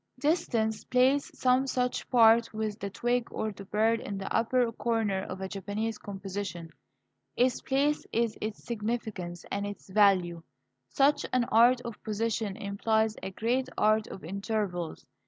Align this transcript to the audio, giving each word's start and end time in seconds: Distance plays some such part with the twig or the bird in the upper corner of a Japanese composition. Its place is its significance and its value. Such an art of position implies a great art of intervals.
Distance 0.17 0.83
plays 0.85 1.29
some 1.39 1.67
such 1.67 2.09
part 2.09 2.51
with 2.55 2.79
the 2.79 2.89
twig 2.89 3.27
or 3.29 3.51
the 3.51 3.65
bird 3.65 3.99
in 4.01 4.17
the 4.17 4.35
upper 4.35 4.71
corner 4.71 5.21
of 5.21 5.41
a 5.41 5.47
Japanese 5.47 5.99
composition. 5.99 6.71
Its 7.35 7.61
place 7.61 8.03
is 8.11 8.35
its 8.41 8.63
significance 8.63 9.45
and 9.51 9.67
its 9.67 9.91
value. 9.91 10.41
Such 10.89 11.23
an 11.31 11.43
art 11.51 11.81
of 11.81 12.01
position 12.01 12.57
implies 12.57 13.15
a 13.21 13.29
great 13.29 13.69
art 13.77 14.07
of 14.07 14.23
intervals. 14.23 15.05